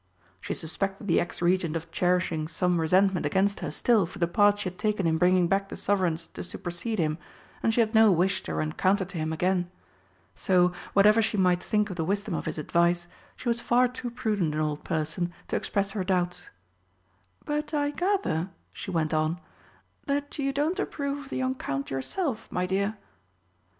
She 0.39 0.55
suspected 0.55 1.07
the 1.07 1.19
ex 1.19 1.43
Regent 1.43 1.75
of 1.75 1.91
cherishing 1.91 2.47
some 2.47 2.81
resentment 2.81 3.23
against 3.23 3.59
her 3.59 3.69
still 3.69 4.07
for 4.07 4.17
the 4.17 4.25
part 4.25 4.57
she 4.57 4.67
had 4.69 4.79
taken 4.79 5.05
in 5.05 5.19
bringing 5.19 5.47
back 5.47 5.69
the 5.69 5.75
Sovereigns 5.75 6.25
to 6.29 6.41
supersede 6.41 6.97
him, 6.97 7.19
and 7.61 7.71
she 7.71 7.81
had 7.81 7.93
no 7.93 8.11
wish 8.11 8.41
to 8.41 8.55
run 8.55 8.71
counter 8.73 9.05
to 9.05 9.17
him 9.19 9.31
again. 9.31 9.69
So, 10.33 10.73
whatever 10.93 11.21
she 11.21 11.37
might 11.37 11.61
think 11.61 11.91
of 11.91 11.97
the 11.97 12.03
wisdom 12.03 12.33
of 12.33 12.45
his 12.45 12.57
advice, 12.57 13.07
she 13.35 13.47
was 13.47 13.61
far 13.61 13.87
too 13.87 14.09
prudent 14.09 14.55
an 14.55 14.59
old 14.61 14.83
person 14.83 15.31
to 15.49 15.55
express 15.55 15.91
her 15.91 16.03
doubts. 16.03 16.49
"But 17.45 17.71
I 17.71 17.91
gather," 17.91 18.49
she 18.73 18.89
went 18.89 19.13
on, 19.13 19.39
"that 20.07 20.39
you 20.39 20.51
don't 20.51 20.79
approve 20.79 21.19
of 21.25 21.29
the 21.29 21.37
young 21.37 21.53
Count 21.53 21.91
yourself, 21.91 22.51
my 22.51 22.65
dear?" 22.65 22.97